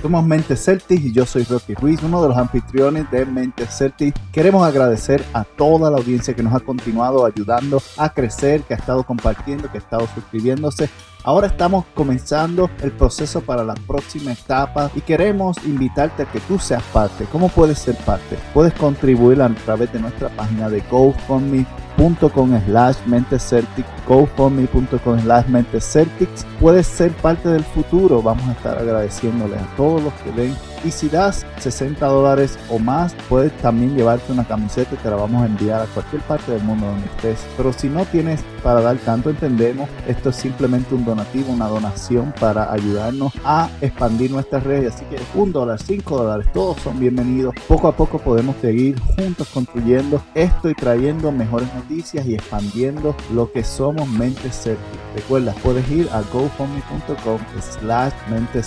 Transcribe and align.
Somos 0.00 0.24
Mente 0.24 0.56
Celtic 0.56 1.00
y 1.04 1.12
yo 1.12 1.26
soy 1.26 1.44
Rocky 1.44 1.74
Ruiz, 1.74 2.00
uno 2.02 2.22
de 2.22 2.28
los 2.28 2.36
anfitriones 2.36 3.10
de 3.10 3.26
Mente 3.26 3.66
Celtic. 3.66 4.14
Queremos 4.30 4.64
agradecer 4.64 5.24
a 5.32 5.42
toda 5.42 5.90
la 5.90 5.96
audiencia 5.96 6.34
que 6.34 6.42
nos 6.42 6.54
ha 6.54 6.60
continuado 6.60 7.24
ayudando 7.24 7.82
a 7.96 8.10
crecer, 8.10 8.62
que 8.62 8.74
ha 8.74 8.76
estado 8.76 9.02
compartiendo, 9.02 9.70
que 9.70 9.78
ha 9.78 9.80
estado 9.80 10.06
suscribiéndose. 10.14 10.88
Ahora 11.26 11.48
estamos 11.48 11.84
comenzando 11.92 12.70
el 12.82 12.92
proceso 12.92 13.40
para 13.40 13.64
la 13.64 13.74
próxima 13.74 14.30
etapa 14.30 14.92
y 14.94 15.00
queremos 15.00 15.56
invitarte 15.64 16.22
a 16.22 16.26
que 16.30 16.38
tú 16.38 16.56
seas 16.60 16.84
parte. 16.92 17.24
¿Cómo 17.32 17.48
puedes 17.48 17.80
ser 17.80 17.96
parte? 17.96 18.38
Puedes 18.54 18.72
contribuir 18.74 19.42
a 19.42 19.48
través 19.48 19.92
de 19.92 19.98
nuestra 19.98 20.28
página 20.28 20.70
de 20.70 20.82
GoFundMe.com 20.88 22.60
slash 22.66 22.96
MenteCeltic, 23.06 23.84
GoFundMe.com 24.06 25.18
slash 25.18 25.46
MenteCeltics. 25.48 26.46
Puedes 26.60 26.86
ser 26.86 27.10
parte 27.10 27.48
del 27.48 27.64
futuro. 27.64 28.22
Vamos 28.22 28.46
a 28.46 28.52
estar 28.52 28.78
agradeciéndoles 28.78 29.60
a 29.60 29.76
todos 29.76 30.00
los 30.04 30.12
que 30.14 30.30
ven 30.30 30.54
y 30.86 30.92
si 30.92 31.08
das 31.08 31.44
60 31.58 32.06
dólares 32.06 32.58
o 32.70 32.78
más, 32.78 33.14
puedes 33.28 33.52
también 33.58 33.96
llevarte 33.96 34.32
una 34.32 34.46
camiseta 34.46 34.94
y 34.94 34.98
te 34.98 35.10
la 35.10 35.16
vamos 35.16 35.42
a 35.42 35.46
enviar 35.46 35.82
a 35.82 35.86
cualquier 35.86 36.22
parte 36.22 36.52
del 36.52 36.62
mundo 36.62 36.86
donde 36.86 37.06
estés. 37.06 37.44
Pero 37.56 37.72
si 37.72 37.88
no 37.88 38.04
tienes 38.04 38.42
para 38.62 38.80
dar 38.80 38.96
tanto, 38.98 39.30
entendemos, 39.30 39.88
esto 40.06 40.30
es 40.30 40.36
simplemente 40.36 40.94
un 40.94 41.04
donativo, 41.04 41.52
una 41.52 41.66
donación 41.66 42.32
para 42.38 42.72
ayudarnos 42.72 43.32
a 43.44 43.68
expandir 43.80 44.30
nuestras 44.30 44.62
redes. 44.62 44.94
Así 44.94 45.04
que 45.06 45.18
un 45.34 45.52
dólar, 45.52 45.80
cinco 45.82 46.18
dólares, 46.18 46.46
todos 46.52 46.78
son 46.82 47.00
bienvenidos. 47.00 47.54
Poco 47.66 47.88
a 47.88 47.96
poco 47.96 48.18
podemos 48.18 48.56
seguir 48.60 49.00
juntos 49.00 49.48
construyendo 49.48 50.22
esto 50.34 50.70
y 50.70 50.74
trayendo 50.74 51.32
mejores 51.32 51.72
noticias 51.74 52.26
y 52.26 52.34
expandiendo 52.34 53.16
lo 53.34 53.50
que 53.50 53.64
somos 53.64 54.08
Mente. 54.08 54.36
Recuerda, 55.14 55.52
puedes 55.62 55.88
ir 55.90 56.08
a 56.12 56.20
gofundme.com 56.32 57.40
slash 57.80 58.12
mente 58.30 58.62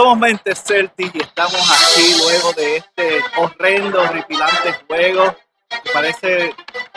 Somos 0.00 0.16
Mentes 0.16 0.62
Celtic 0.64 1.14
y 1.14 1.20
estamos 1.20 1.60
aquí 1.70 2.14
luego 2.22 2.54
de 2.54 2.76
este 2.78 3.22
horrendo, 3.36 4.00
horripilante 4.00 4.72
juego. 4.88 5.36
parece 5.92 6.54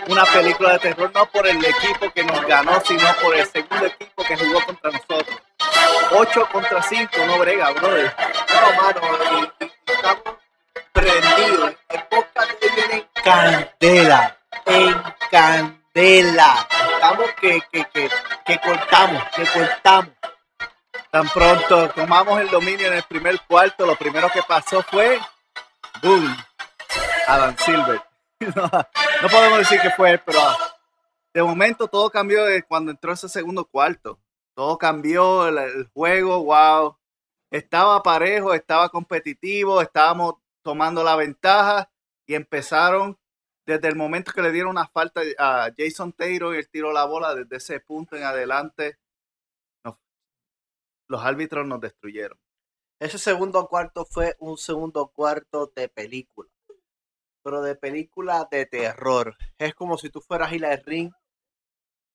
una 0.07 0.23
película 0.23 0.71
de 0.71 0.79
terror, 0.79 1.11
no 1.13 1.25
por 1.25 1.45
el 1.45 1.57
equipo 1.57 2.09
que 2.13 2.23
nos 2.23 2.45
ganó, 2.47 2.81
sino 2.85 3.03
por 3.21 3.35
el 3.35 3.45
segundo 3.45 3.87
equipo 3.87 4.23
que 4.23 4.37
jugó 4.37 4.65
contra 4.65 4.91
nosotros. 4.91 5.37
8 6.11 6.47
contra 6.49 6.81
5, 6.81 7.11
no 7.27 7.39
brega, 7.39 7.71
brother. 7.71 8.15
No, 8.61 8.81
mano, 8.81 9.51
estamos 9.85 10.37
prendidos. 10.93 11.75
El 11.89 12.89
de 12.89 13.07
candela, 13.21 14.37
en 14.65 15.03
candela. 15.29 16.67
Estamos 16.93 17.31
que, 17.41 17.61
que, 17.69 17.85
que, 17.93 18.09
que 18.45 18.59
cortamos, 18.59 19.23
que 19.35 19.45
cortamos. 19.45 20.13
Tan 21.13 21.29
pronto 21.29 21.89
tomamos 21.89 22.41
el 22.41 22.49
dominio 22.49 22.87
en 22.87 22.93
el 22.93 23.03
primer 23.03 23.39
cuarto, 23.41 23.85
lo 23.85 23.95
primero 23.95 24.29
que 24.33 24.41
pasó 24.47 24.81
fue 24.81 25.19
boom, 26.01 26.35
Adam 27.27 27.55
Silver. 27.55 28.01
No, 29.21 29.29
podemos 29.29 29.59
decir 29.59 29.79
que 29.79 29.91
fue 29.91 30.17
pero 30.25 30.39
de 31.31 31.43
momento 31.43 31.87
todo 31.87 32.09
cambió 32.09 32.41
cuando 32.67 32.89
entró 32.89 33.13
ese 33.13 33.29
segundo 33.29 33.63
cuarto. 33.63 34.19
Todo 34.55 34.79
cambió, 34.79 35.47
el, 35.47 35.87
juego, 35.93 36.43
wow. 36.45 36.97
Estaba 37.51 38.01
parejo, 38.01 38.55
estaba 38.55 38.89
competitivo, 38.89 39.81
estábamos 39.81 40.37
tomando 40.63 41.03
la 41.03 41.15
ventaja 41.15 41.91
y 42.25 42.33
empezaron 42.33 43.19
desde 43.67 43.87
el 43.87 43.95
momento 43.95 44.31
que 44.33 44.41
le 44.41 44.51
dieron 44.51 44.71
una 44.71 44.87
falta 44.87 45.21
a 45.37 45.69
Jason 45.77 46.11
Taylor 46.11 46.55
y 46.55 46.57
él 46.57 46.69
tiró 46.69 46.91
la 46.91 47.05
bola 47.05 47.35
desde 47.35 47.57
ese 47.57 47.79
punto 47.79 48.15
en 48.15 48.23
adelante 48.23 48.97
los 51.13 51.23
árbitros 51.23 51.67
nos 51.67 51.79
destruyeron. 51.79 52.39
Ese 52.99 53.19
segundo 53.19 53.67
cuarto 53.67 54.03
fue 54.03 54.35
un 54.39 54.57
segundo 54.57 55.09
cuarto 55.09 55.71
de 55.75 55.87
película, 55.87 56.49
pero 57.43 57.61
de 57.61 57.75
película 57.75 58.47
de 58.49 58.65
terror. 58.65 59.37
Es 59.59 59.75
como 59.75 59.99
si 59.99 60.09
tú 60.09 60.21
fueras 60.21 60.51
al 60.51 60.83
ring, 60.83 61.11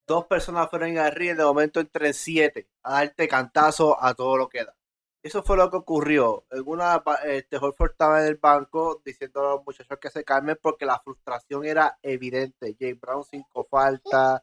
dos 0.05 0.25
personas 0.25 0.69
fueran 0.69 0.97
al 0.97 1.13
ring 1.13 1.31
y 1.31 1.35
de 1.35 1.45
momento 1.45 1.79
entren 1.79 2.13
siete 2.13 2.67
a 2.83 2.95
darte 2.95 3.29
cantazo 3.29 4.03
a 4.03 4.13
todo 4.13 4.35
lo 4.35 4.49
que 4.49 4.65
da. 4.65 4.75
Eso 5.23 5.43
fue 5.43 5.55
lo 5.55 5.69
que 5.69 5.77
ocurrió. 5.77 6.45
Alguna, 6.49 7.01
este 7.23 7.55
Holford 7.55 7.91
estaba 7.91 8.21
en 8.21 8.27
el 8.27 8.35
banco 8.35 9.01
diciendo 9.05 9.39
a 9.39 9.55
los 9.55 9.65
muchachos 9.65 9.97
que 9.97 10.09
se 10.09 10.25
calmen 10.25 10.59
porque 10.61 10.85
la 10.85 10.99
frustración 10.99 11.63
era 11.63 11.97
evidente. 12.01 12.75
James 12.77 12.99
Brown 12.99 13.23
cinco 13.23 13.63
faltas, 13.63 14.41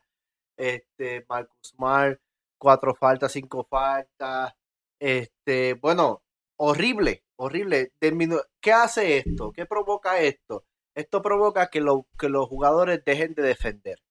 este 0.57 1.27
Marcus 1.29 1.59
Smart 1.75 2.19
cuatro 2.59 2.95
faltas, 2.95 3.33
cinco 3.33 3.67
faltas. 3.69 4.55
Este, 5.01 5.75
bueno, 5.75 6.23
horrible, 6.57 7.25
horrible. 7.37 7.93
¿Qué 8.61 8.73
hace 8.73 9.19
esto? 9.19 9.53
¿Qué 9.53 9.67
provoca 9.67 10.21
esto? 10.21 10.65
Esto 10.95 11.21
provoca 11.23 11.69
que, 11.69 11.85
que 12.19 12.29
los 12.29 12.49
jugadores 12.49 13.05
dejen 13.05 13.35
de 13.35 13.43
defender. 13.43 14.03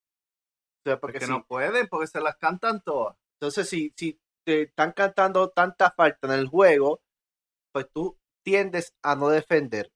porque 1.02 1.26
no 1.28 1.46
pueden, 1.46 1.88
porque 1.88 2.08
se 2.08 2.22
las 2.22 2.38
cantan 2.38 2.82
todas. 2.82 3.18
Entonces, 3.40 3.68
si, 3.68 3.94
si 3.98 4.20
te 4.46 4.64
están 4.64 4.92
cantando 4.94 5.50
tantas 5.50 5.94
faltas 5.96 6.32
en 6.32 6.40
el 6.40 6.48
juego, 6.48 7.02
pues 7.72 7.88
tú 7.92 8.18
tiendes 8.44 8.94
a 9.02 9.16
no 9.16 9.30
defender. 9.30 9.92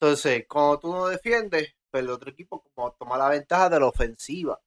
Entonces, 0.00 0.44
cuando 0.48 0.80
tú 0.80 0.92
no 0.92 1.06
defiendes, 1.06 1.74
pues 1.90 2.02
el 2.02 2.10
otro 2.10 2.30
equipo 2.30 2.62
como 2.74 2.92
toma 2.94 3.16
la 3.16 3.28
ventaja 3.28 3.70
de 3.70 3.80
la 3.80 3.86
ofensiva. 3.86 4.60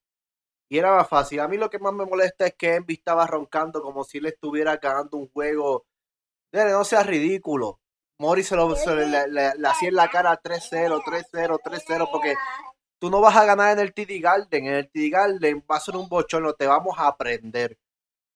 Y 0.69 0.77
era 0.77 0.95
más 0.95 1.07
fácil. 1.07 1.39
A 1.39 1.47
mí 1.47 1.57
lo 1.57 1.69
que 1.69 1.79
más 1.79 1.93
me 1.93 2.05
molesta 2.05 2.47
es 2.47 2.55
que 2.55 2.75
Envy 2.75 2.95
estaba 2.95 3.25
roncando 3.25 3.81
como 3.81 4.03
si 4.03 4.19
le 4.19 4.29
estuviera 4.29 4.77
ganando 4.77 5.17
un 5.17 5.29
juego. 5.29 5.85
no 6.51 6.83
sea 6.83 7.03
ridículo. 7.03 7.79
Mori 8.19 8.43
se 8.43 8.55
lo 8.55 8.69
le, 8.69 9.67
hacía 9.67 9.89
en 9.89 9.95
la 9.95 10.09
cara 10.09 10.41
3-0, 10.41 11.03
3-0, 11.03 11.59
3-0, 11.63 12.09
porque 12.11 12.33
tú 12.99 13.11
no 13.11 13.21
vas 13.21 13.35
a 13.35 13.45
ganar 13.45 13.73
en 13.73 13.79
el 13.79 13.93
TD 13.93 14.19
Garden. 14.21 14.65
En 14.65 14.73
el 14.73 14.89
TD 14.89 15.11
Garden 15.11 15.63
va 15.69 15.77
a 15.77 15.79
ser 15.79 15.95
un 15.95 16.09
bochorno, 16.09 16.53
te 16.53 16.67
vamos 16.67 16.97
a 16.97 17.07
aprender. 17.07 17.77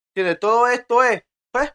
¿Entiendes? 0.09 0.39
Todo 0.39 0.67
esto 0.67 1.03
es, 1.03 1.23
pues, 1.51 1.73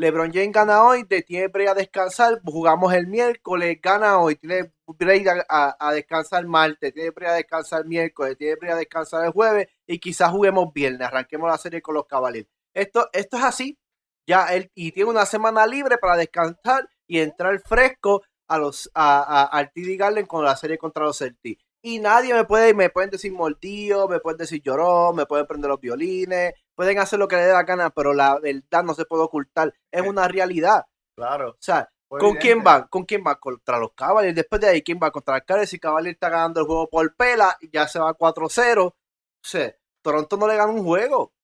LeBron 0.00 0.32
James 0.32 0.52
gana 0.52 0.82
hoy, 0.82 1.04
te 1.04 1.20
tiene 1.20 1.48
break 1.48 1.68
a 1.68 1.74
descansar, 1.74 2.40
jugamos 2.42 2.94
el 2.94 3.06
miércoles, 3.06 3.78
gana 3.82 4.18
hoy, 4.18 4.34
tiene 4.36 4.72
break 4.86 5.44
a, 5.46 5.92
descansar 5.92 6.46
martes, 6.46 6.94
tiene 6.94 7.10
break 7.10 7.30
a 7.30 7.34
descansar 7.34 7.84
miércoles, 7.84 8.38
tiene 8.38 8.56
break 8.56 8.72
a 8.72 8.76
descansar 8.76 9.26
el 9.26 9.32
jueves 9.32 9.68
y 9.86 9.98
quizás 9.98 10.30
juguemos 10.30 10.72
viernes, 10.72 11.06
arranquemos 11.06 11.50
la 11.50 11.58
serie 11.58 11.82
con 11.82 11.94
los 11.94 12.06
Cavaliers. 12.06 12.48
Esto, 12.72 13.10
esto 13.12 13.36
es 13.36 13.44
así, 13.44 13.78
ya 14.26 14.46
él, 14.54 14.70
y 14.74 14.92
tiene 14.92 15.10
una 15.10 15.26
semana 15.26 15.66
libre 15.66 15.98
para 15.98 16.16
descansar 16.16 16.88
y 17.06 17.18
entrar 17.18 17.60
fresco 17.60 18.22
a 18.48 18.56
los 18.56 18.90
a, 18.94 19.44
al 19.52 19.70
TD 19.70 19.98
Garden 19.98 20.24
con 20.24 20.42
la 20.46 20.56
serie 20.56 20.78
contra 20.78 21.04
los 21.04 21.18
Celtics. 21.18 21.62
Y 21.82 21.98
nadie 21.98 22.32
me 22.32 22.44
puede, 22.44 22.72
me 22.72 22.88
pueden 22.88 23.10
decir 23.10 23.32
mordido, 23.32 24.08
me 24.08 24.20
pueden 24.20 24.38
decir 24.38 24.62
llorón, 24.62 25.16
me 25.16 25.26
pueden 25.26 25.46
prender 25.46 25.70
los 25.70 25.80
violines, 25.80 26.54
pueden 26.80 26.98
hacer 26.98 27.18
lo 27.18 27.28
que 27.28 27.36
les 27.36 27.44
dé 27.44 27.52
la 27.52 27.64
gana, 27.64 27.90
pero 27.90 28.14
la 28.14 28.38
verdad 28.38 28.82
no 28.82 28.94
se 28.94 29.04
puede 29.04 29.22
ocultar. 29.22 29.74
Es 29.90 30.00
una 30.00 30.26
realidad. 30.28 30.86
Claro. 31.14 31.50
O 31.50 31.56
sea, 31.60 31.92
¿con 32.08 32.36
quién 32.36 32.64
van? 32.64 32.88
¿Con 32.88 33.04
quién 33.04 33.22
va? 33.22 33.38
Contra 33.38 33.78
los 33.78 33.92
Cavaliers. 33.92 34.34
Después 34.34 34.62
de 34.62 34.68
ahí, 34.68 34.80
¿quién 34.80 34.98
va? 34.98 35.10
Contra 35.10 35.34
los 35.34 35.42
Cavaliers. 35.44 35.70
Si 35.70 35.78
Cavaliers 35.78 36.14
está 36.14 36.30
ganando 36.30 36.60
el 36.60 36.66
juego 36.66 36.88
por 36.88 37.14
pela, 37.16 37.54
ya 37.70 37.86
se 37.86 37.98
va 37.98 38.16
4-0. 38.16 38.86
O 38.86 38.94
sea, 39.42 39.76
Toronto 40.00 40.38
no 40.38 40.48
le 40.48 40.56
gana 40.56 40.72
un 40.72 40.82
juego. 40.82 41.34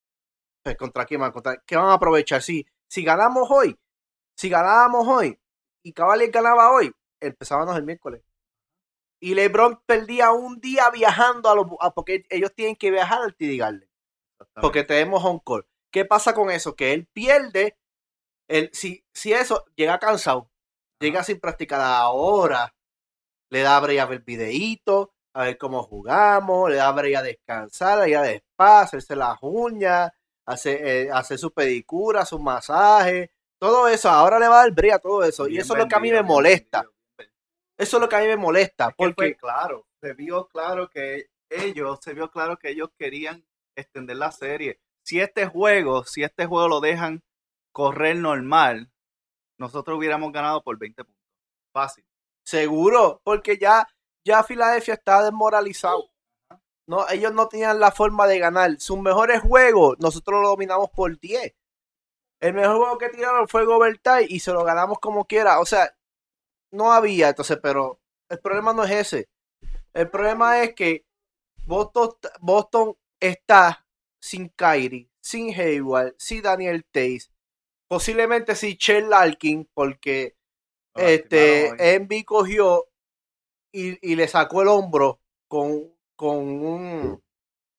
Pues, 0.63 0.75
¿contra 0.75 1.05
quién 1.05 1.21
van? 1.21 1.31
¿Contra 1.31 1.61
qué 1.63 1.75
van 1.75 1.89
a 1.89 1.93
aprovechar? 1.93 2.41
Si, 2.41 2.65
si 2.87 3.03
ganamos 3.03 3.47
hoy, 3.51 3.79
si 4.35 4.49
ganábamos 4.49 5.07
hoy 5.07 5.39
y 5.83 5.93
Cavaliers 5.93 6.31
ganaba 6.31 6.71
hoy, 6.71 6.91
empezábamos 7.19 7.77
el 7.77 7.83
miércoles. 7.83 8.23
Y 9.19 9.35
LeBron 9.35 9.83
perdía 9.85 10.31
un 10.31 10.59
día 10.59 10.89
viajando 10.89 11.51
a 11.51 11.55
los, 11.55 11.67
porque 11.93 12.25
ellos 12.31 12.55
tienen 12.55 12.75
que 12.75 12.89
viajar 12.89 13.21
al 13.21 13.35
TD 13.35 13.55
Garden 13.59 13.87
porque 14.61 14.83
tenemos 14.83 15.23
home 15.23 15.41
call. 15.45 15.65
¿Qué 15.91 16.05
pasa 16.05 16.33
con 16.33 16.51
eso? 16.51 16.75
Que 16.75 16.93
él 16.93 17.07
pierde, 17.11 17.77
el, 18.47 18.69
si, 18.73 19.05
si 19.13 19.33
eso 19.33 19.65
llega 19.75 19.99
cansado, 19.99 20.49
llega 20.99 21.23
sin 21.23 21.39
practicar 21.39 21.81
ahora, 21.81 22.75
le 23.49 23.61
da 23.61 23.77
a 23.77 24.05
ver 24.05 24.23
videíto, 24.23 25.13
a 25.33 25.43
ver 25.43 25.57
cómo 25.57 25.83
jugamos, 25.83 26.69
le 26.69 26.77
da 26.77 26.89
a 26.89 27.21
descansar, 27.21 28.01
a 28.01 28.07
ir 28.07 28.17
a 28.17 28.29
spa, 28.31 28.81
hacerse 28.81 29.15
las 29.15 29.37
uñas, 29.41 30.11
hacer, 30.45 30.87
eh, 30.87 31.09
hacer 31.11 31.37
su 31.37 31.51
pedicura, 31.51 32.25
su 32.25 32.39
masaje, 32.39 33.31
todo 33.59 33.87
eso, 33.87 34.09
ahora 34.09 34.39
le 34.39 34.47
va 34.47 34.61
a 34.61 34.63
dar 34.63 34.71
brea 34.71 34.99
todo 34.99 35.23
eso. 35.23 35.47
y 35.47 35.57
eso 35.57 35.73
es 35.73 35.79
lo 35.79 35.87
que 35.87 35.95
a 35.95 35.99
mí 35.99 36.11
me 36.11 36.21
molesta. 36.21 36.85
Eso 37.77 37.97
es 37.97 38.01
lo 38.01 38.09
que 38.09 38.15
a 38.15 38.19
mí 38.19 38.27
me 38.27 38.37
molesta. 38.37 38.91
porque, 38.91 39.35
claro, 39.35 39.85
se 40.01 40.13
vio 40.13 40.47
claro 40.47 40.89
que 40.89 41.29
ellos, 41.49 41.99
se 42.01 42.13
vio 42.13 42.29
claro 42.29 42.57
que 42.57 42.69
ellos 42.69 42.89
querían 42.97 43.45
extender 43.77 44.17
la 44.17 44.31
serie. 44.31 44.79
Si 45.03 45.21
este 45.21 45.45
juego, 45.45 46.03
si 46.03 46.23
este 46.23 46.45
juego 46.45 46.67
lo 46.67 46.81
dejan 46.81 47.23
correr 47.71 48.17
normal, 48.17 48.91
nosotros 49.57 49.97
hubiéramos 49.97 50.31
ganado 50.33 50.61
por 50.61 50.77
20 50.77 51.03
puntos. 51.03 51.23
Fácil. 51.73 52.05
Seguro, 52.43 53.21
porque 53.23 53.57
ya, 53.57 53.87
ya 54.25 54.43
Filadelfia 54.43 54.95
está 54.95 55.23
desmoralizado. 55.23 56.09
No, 56.87 57.07
ellos 57.09 57.33
no 57.33 57.47
tenían 57.47 57.79
la 57.79 57.91
forma 57.91 58.27
de 58.27 58.39
ganar. 58.39 58.79
Sus 58.79 58.99
mejores 58.99 59.41
juegos, 59.41 59.97
nosotros 59.99 60.41
lo 60.41 60.49
dominamos 60.49 60.89
por 60.89 61.19
10. 61.19 61.53
El 62.39 62.53
mejor 62.53 62.77
juego 62.77 62.97
que 62.97 63.09
tiraron 63.09 63.47
fue 63.47 63.65
Gobertai 63.65 64.27
y 64.29 64.39
se 64.39 64.53
lo 64.53 64.63
ganamos 64.63 64.99
como 64.99 65.25
quiera. 65.25 65.59
O 65.59 65.65
sea, 65.65 65.93
no 66.71 66.93
había, 66.93 67.29
entonces, 67.29 67.59
pero 67.61 67.99
el 68.29 68.39
problema 68.39 68.73
no 68.73 68.83
es 68.83 68.91
ese. 68.91 69.29
El 69.93 70.09
problema 70.09 70.61
es 70.63 70.75
que 70.75 71.05
Boston, 71.65 72.11
Boston 72.39 72.95
está 73.19 73.85
sin 74.19 74.49
Kyrie, 74.49 75.09
sin 75.19 75.53
Hayward, 75.53 76.15
sin 76.17 76.41
Daniel 76.41 76.85
Tays, 76.91 77.31
posiblemente 77.87 78.55
sin 78.55 78.77
Chell 78.77 79.09
Larkin, 79.09 79.69
porque 79.73 80.35
este 80.95 81.95
Envy 81.95 82.23
cogió 82.23 82.87
y, 83.71 84.15
le 84.15 84.27
sacó 84.27 84.63
el 84.63 84.69
hombro 84.69 85.21
con, 85.47 85.93
con 86.15 86.37
un 86.37 87.21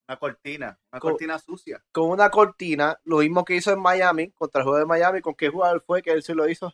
una 0.08 0.18
cortina, 0.18 0.80
una 0.90 1.00
cortina 1.00 1.38
sucia. 1.38 1.84
Con 1.92 2.08
una 2.08 2.30
cortina, 2.30 2.98
lo 3.04 3.18
mismo 3.18 3.44
que 3.44 3.56
hizo 3.56 3.72
en 3.72 3.80
Miami, 3.80 4.30
contra 4.30 4.60
el 4.60 4.64
juego 4.64 4.78
de 4.78 4.86
Miami, 4.86 5.20
¿con 5.20 5.34
qué 5.34 5.50
jugador 5.50 5.82
fue 5.82 6.00
que 6.00 6.12
él 6.12 6.22
se 6.22 6.34
lo 6.34 6.48
hizo? 6.48 6.72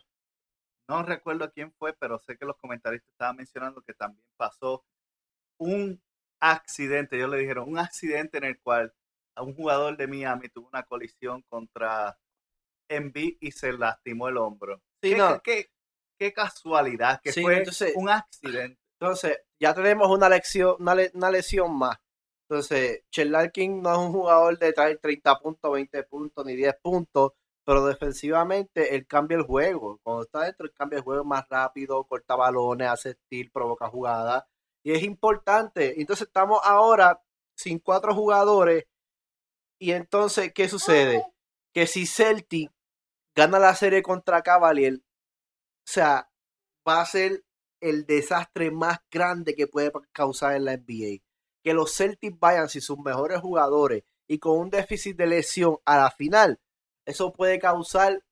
No 0.87 1.03
recuerdo 1.03 1.51
quién 1.51 1.73
fue, 1.73 1.91
pero 1.93 2.17
sé 2.19 2.37
que 2.37 2.45
los 2.45 2.55
comentaristas 2.55 3.11
estaban 3.11 3.35
mencionando 3.35 3.81
que 3.81 3.93
también 3.93 4.23
pasó 4.37 4.85
un 5.57 6.01
accidente, 6.39 7.15
ellos 7.15 7.29
le 7.29 7.39
dijeron, 7.39 7.69
un 7.69 7.79
accidente 7.79 8.37
en 8.37 8.45
el 8.45 8.59
cual 8.59 8.93
a 9.35 9.43
un 9.43 9.55
jugador 9.55 9.97
de 9.97 10.07
Miami 10.07 10.49
tuvo 10.49 10.69
una 10.69 10.83
colisión 10.83 11.41
contra 11.49 12.17
Envy 12.89 13.37
y 13.41 13.51
se 13.51 13.73
lastimó 13.73 14.29
el 14.29 14.37
hombro. 14.37 14.81
Sí, 15.01 15.11
¿Qué, 15.11 15.17
no. 15.17 15.41
qué, 15.41 16.33
casualidad 16.33 17.19
que 17.21 17.33
fue 17.33 17.63
un 17.95 18.09
accidente. 18.09 18.79
Entonces, 18.99 19.39
ya 19.59 19.73
tenemos 19.73 20.09
una, 20.09 20.29
lección, 20.29 20.77
una 20.79 21.31
lesión 21.31 21.77
más. 21.77 21.97
Entonces, 22.47 23.03
Larkin 23.15 23.81
no 23.81 23.91
es 23.91 23.97
un 23.97 24.11
jugador 24.11 24.57
de 24.59 24.71
traer 24.71 24.99
30 24.99 25.39
puntos, 25.39 25.71
20 25.71 26.03
puntos 26.03 26.45
ni 26.45 26.55
10 26.55 26.75
puntos, 26.81 27.31
pero 27.65 27.85
defensivamente 27.85 28.95
él 28.95 29.07
cambia 29.07 29.37
el 29.37 29.43
juego. 29.43 29.99
Cuando 30.03 30.23
está 30.23 30.43
dentro, 30.43 30.67
él 30.67 30.73
cambia 30.73 30.97
el 30.97 31.03
juego 31.03 31.23
más 31.23 31.47
rápido, 31.49 32.03
corta 32.03 32.35
balones, 32.35 32.87
hace 32.87 33.13
steel, 33.13 33.49
provoca 33.51 33.89
jugadas. 33.89 34.43
Y 34.85 34.93
es 34.93 35.03
importante. 35.03 35.99
Entonces, 35.99 36.27
estamos 36.27 36.59
ahora 36.63 37.21
sin 37.57 37.79
cuatro 37.79 38.13
jugadores. 38.13 38.85
Y 39.79 39.91
entonces, 39.91 40.53
¿qué 40.53 40.69
sucede? 40.69 41.25
Que 41.73 41.87
si 41.87 42.05
Celtic 42.05 42.71
gana 43.35 43.59
la 43.59 43.75
serie 43.75 44.01
contra 44.03 44.43
Cavalier, 44.43 44.93
o 44.95 45.91
sea, 45.91 46.29
va 46.87 47.01
a 47.01 47.05
ser 47.05 47.43
el 47.81 48.05
desastre 48.05 48.71
más 48.71 48.99
grande 49.11 49.55
que 49.55 49.67
puede 49.67 49.91
causar 50.13 50.55
en 50.55 50.65
la 50.65 50.77
NBA 50.77 51.25
que 51.65 51.73
los 51.73 51.95
Celtics 51.95 52.39
vayan 52.39 52.69
sin 52.69 52.83
sus 52.83 52.99
mejores 52.99 53.41
jugadores 53.41 54.03
y 54.27 54.37
con 54.37 54.59
un 54.59 54.69
déficit 54.69 55.17
de 55.17 55.25
lesión 55.25 55.77
a 55.83 55.97
la 55.97 56.11
final, 56.11 56.59
eso 57.07 57.33
puede 57.33 57.57
causar 57.57 58.23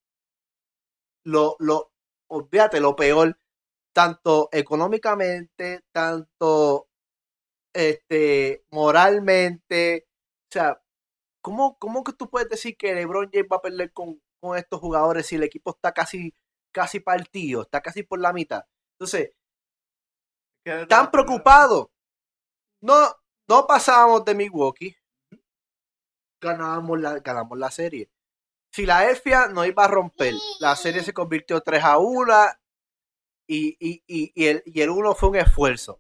lo, 1.25 1.56
lo, 1.57 1.91
olvídate, 2.27 2.79
lo 2.79 2.95
peor, 2.95 3.39
tanto 3.94 4.50
económicamente, 4.51 5.81
tanto 5.92 6.88
este, 7.74 8.66
moralmente. 8.72 10.07
O 10.50 10.51
sea, 10.51 10.81
¿cómo, 11.42 11.78
¿cómo 11.78 12.04
que 12.04 12.13
tú 12.13 12.30
puedes 12.30 12.50
decir 12.50 12.75
que 12.78 12.94
LeBron 12.94 13.30
James 13.31 13.48
va 13.51 13.57
a 13.57 13.62
perder 13.62 13.94
con, 13.94 14.22
con 14.42 14.57
estos 14.57 14.80
jugadores 14.80 15.28
si 15.28 15.36
el 15.36 15.44
equipo 15.44 15.72
está 15.72 15.94
casi, 15.94 16.34
casi 16.72 17.00
partido, 17.00 17.62
está 17.62 17.81
casi 17.81 18.04
por 18.04 18.19
la 18.19 18.34
mitad? 18.34 18.63
Entonces, 19.00 19.31
tan 20.90 21.12
preocupado. 21.12 21.92
No, 22.81 23.16
no 23.48 23.66
pasábamos 23.66 24.25
de 24.25 24.36
Milwaukee, 24.36 24.98
ganábamos 26.42 27.00
la, 27.00 27.19
ganamos 27.19 27.57
la 27.57 27.72
serie. 27.72 28.10
Filadelfia 28.74 29.48
no 29.48 29.66
iba 29.66 29.86
a 29.86 29.88
romper. 29.88 30.34
La 30.60 30.75
serie 30.75 31.04
se 31.04 31.13
convirtió 31.13 31.62
3 31.62 31.84
a 31.84 31.98
1 32.00 32.34
y, 33.48 33.78
y, 34.07 34.48
el, 34.48 34.63
y 34.66 34.81
el 34.81 34.90
1 34.90 35.16
fue 35.16 35.30
un 35.30 35.36
esfuerzo. 35.36 36.00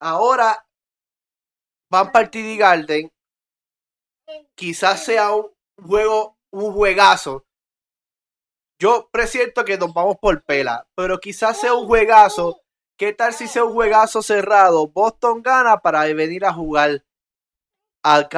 Ahora 0.00 0.66
van 1.90 2.12
para 2.12 2.30
el 2.32 2.58
Garden. 2.58 3.10
Quizás 4.54 5.04
sea 5.04 5.32
un 5.32 5.50
juego, 5.82 6.38
un 6.50 6.72
juegazo. 6.72 7.44
Yo 8.78 9.08
presiento 9.12 9.64
que 9.64 9.78
nos 9.78 9.94
vamos 9.94 10.16
por 10.20 10.42
pela, 10.44 10.86
pero 10.94 11.18
quizás 11.18 11.60
sea 11.60 11.74
un 11.74 11.86
juegazo 11.86 12.64
¿Qué 12.96 13.12
tal 13.12 13.34
si 13.34 13.48
sea 13.48 13.64
un 13.64 13.72
juegazo 13.72 14.22
cerrado? 14.22 14.86
Boston 14.86 15.42
gana 15.42 15.78
para 15.78 16.04
venir 16.14 16.44
a 16.44 16.52
jugar 16.52 17.04
al, 18.04 18.28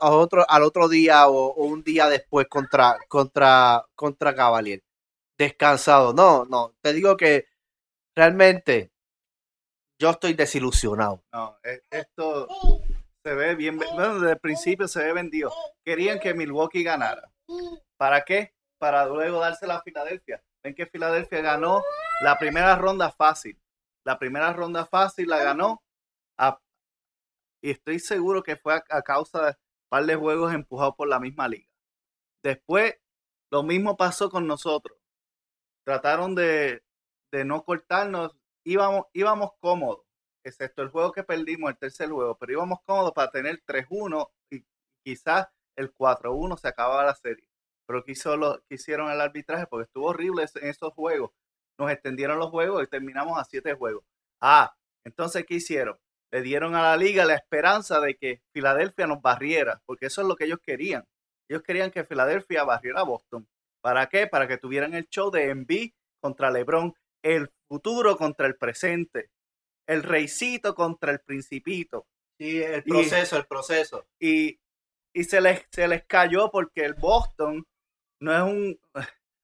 otro, 0.00 0.46
al 0.48 0.62
otro 0.62 0.88
día 0.88 1.28
o, 1.28 1.52
un 1.54 1.82
día 1.82 2.08
después 2.08 2.46
contra, 2.48 2.96
contra, 3.08 3.84
contra 3.94 4.34
Cavalier. 4.34 4.82
Descansado. 5.38 6.12
No, 6.12 6.44
no. 6.44 6.74
Te 6.80 6.92
digo 6.92 7.16
que 7.16 7.46
realmente 8.14 8.92
yo 9.98 10.10
estoy 10.10 10.34
desilusionado. 10.34 11.22
No, 11.32 11.58
e, 11.62 11.82
esto 11.90 12.48
se 13.24 13.34
ve 13.34 13.54
bien. 13.54 13.76
Bueno, 13.76 14.20
desde 14.20 14.32
el 14.32 14.38
principio 14.38 14.88
se 14.88 15.02
ve 15.02 15.12
vendido. 15.12 15.52
Querían 15.84 16.20
que 16.20 16.34
Milwaukee 16.34 16.82
ganara. 16.82 17.30
¿Para 17.96 18.24
qué? 18.24 18.54
Para 18.78 19.06
luego 19.06 19.40
dársela 19.40 19.76
a 19.76 19.82
Filadelfia. 19.82 20.42
Ven 20.62 20.74
que 20.74 20.86
Filadelfia 20.86 21.40
ganó 21.40 21.82
la 22.22 22.38
primera 22.38 22.76
ronda 22.76 23.10
fácil 23.10 23.58
la 24.06 24.18
primera 24.20 24.52
ronda 24.52 24.86
fácil 24.86 25.28
la 25.28 25.42
ganó. 25.42 25.82
y 27.60 27.70
estoy 27.70 27.98
seguro 27.98 28.42
que 28.42 28.56
fue 28.56 28.80
a, 28.88 29.02
causa 29.02 29.42
de 29.42 29.48
un 29.48 29.88
par 29.88 30.06
de 30.06 30.14
juegos 30.14 30.54
empujados 30.54 30.94
por 30.94 31.08
la 31.08 31.18
misma 31.18 31.48
liga. 31.48 31.68
Después, 32.42 32.94
lo 33.50 33.64
mismo 33.64 33.96
pasó 33.96 34.30
con 34.30 34.46
nosotros. 34.46 34.96
Trataron 35.86 36.34
de, 36.34 36.82
no 37.32 37.64
cortarnos. 37.64 38.36
Íbamos, 38.64 39.06
íbamos 39.12 39.52
cómodos, 39.60 40.02
excepto 40.44 40.82
el 40.82 40.88
juego 40.88 41.12
que 41.12 41.22
perdimos, 41.22 41.70
el 41.70 41.78
tercer 41.78 42.08
juego, 42.08 42.36
pero 42.36 42.52
íbamos 42.52 42.80
cómodos 42.84 43.12
para 43.12 43.30
tener 43.30 43.62
3-1 43.64 44.28
y 44.50 44.64
quizás 45.04 45.48
el 45.76 45.94
4-1 45.94 46.58
se 46.58 46.68
acababa 46.68 47.04
la 47.04 47.14
serie. 47.14 47.48
Pero 47.86 48.04
quiso 48.04 48.36
lo, 48.36 48.60
quisieron 48.68 49.10
el 49.10 49.20
arbitraje 49.20 49.66
porque 49.66 49.84
estuvo 49.84 50.06
horrible 50.06 50.44
en 50.56 50.68
esos 50.68 50.92
juegos 50.94 51.30
nos 51.78 51.90
extendieron 51.90 52.38
los 52.38 52.50
juegos 52.50 52.82
y 52.82 52.86
terminamos 52.86 53.38
a 53.38 53.44
siete 53.44 53.74
juegos. 53.74 54.04
Ah, 54.40 54.74
entonces, 55.04 55.44
¿qué 55.46 55.54
hicieron? 55.54 55.98
Le 56.30 56.42
dieron 56.42 56.74
a 56.74 56.82
la 56.82 56.96
liga 56.96 57.24
la 57.24 57.34
esperanza 57.34 58.00
de 58.00 58.16
que 58.16 58.42
Filadelfia 58.52 59.06
nos 59.06 59.22
barriera, 59.22 59.82
porque 59.86 60.06
eso 60.06 60.22
es 60.22 60.28
lo 60.28 60.36
que 60.36 60.44
ellos 60.44 60.58
querían. 60.62 61.04
Ellos 61.48 61.62
querían 61.62 61.90
que 61.90 62.04
Filadelfia 62.04 62.64
barriera 62.64 63.00
a 63.00 63.04
Boston. 63.04 63.46
¿Para 63.86 64.08
qué? 64.08 64.26
Para 64.26 64.48
que 64.48 64.58
tuvieran 64.58 64.94
el 64.94 65.08
show 65.08 65.30
de 65.30 65.48
Envy 65.48 65.94
contra 66.20 66.50
LeBron, 66.50 66.92
el 67.22 67.52
futuro 67.68 68.16
contra 68.16 68.48
el 68.48 68.56
presente, 68.56 69.30
el 69.86 70.02
reycito 70.02 70.74
contra 70.74 71.12
el 71.12 71.20
principito. 71.20 72.08
Sí, 72.36 72.60
el 72.60 72.82
proceso, 72.82 73.36
el 73.36 73.46
proceso. 73.46 74.04
Y, 74.18 74.58
y 75.14 75.22
se, 75.22 75.40
les, 75.40 75.64
se 75.70 75.86
les 75.86 76.04
cayó 76.04 76.50
porque 76.50 76.84
el 76.84 76.94
Boston 76.94 77.64
no 78.18 78.36
es 78.36 78.42
un, 78.42 78.80